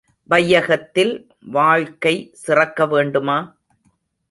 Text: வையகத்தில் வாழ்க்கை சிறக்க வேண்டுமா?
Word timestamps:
வையகத்தில் 0.29 1.29
வாழ்க்கை 1.41 2.29
சிறக்க 2.33 2.85
வேண்டுமா? 2.85 3.55